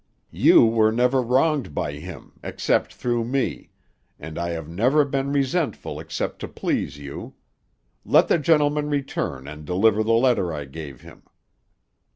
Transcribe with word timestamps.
You 0.33 0.65
were 0.65 0.91
never 0.91 1.21
wronged 1.21 1.75
by 1.75 1.91
him, 1.93 2.31
except 2.41 2.91
through 2.91 3.23
me, 3.23 3.69
and 4.19 4.39
I 4.39 4.49
have 4.49 4.67
never 4.67 5.05
been 5.05 5.31
resentful 5.31 5.99
except 5.99 6.39
to 6.39 6.47
please 6.47 6.97
you. 6.97 7.35
Let 8.03 8.27
the 8.27 8.39
gentleman 8.39 8.89
return 8.89 9.47
and 9.47 9.63
deliver 9.63 10.01
the 10.01 10.13
letter 10.13 10.51
I 10.51 10.65
gave 10.65 11.01
him.' 11.01 11.21